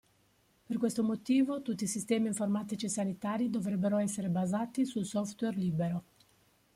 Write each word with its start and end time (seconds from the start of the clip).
Per 0.65 0.77
questo 0.79 1.03
motivo 1.03 1.61
tutti 1.61 1.83
i 1.83 1.87
sistemi 1.87 2.25
informatici 2.25 2.89
sanitari 2.89 3.51
dovrebbero 3.51 3.99
essere 3.99 4.29
basati 4.29 4.83
sul 4.83 5.05
software 5.05 5.55
libero. 5.55 6.03